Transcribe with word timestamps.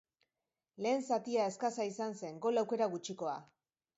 Lehen 0.85 1.03
zatia 1.09 1.43
eskasa 1.51 1.85
izan 1.91 2.17
zen, 2.21 2.41
gol 2.47 2.61
aukera 2.63 2.91
gutxikoa. 2.97 3.37